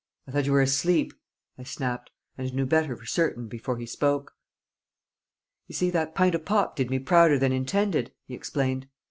[0.27, 1.13] "I thought you were asleep?"
[1.59, 4.33] I snapped, and knew better for certain before he spoke.
[5.67, 8.87] "You see, that pint o' pop did me prouder than intended," he explained.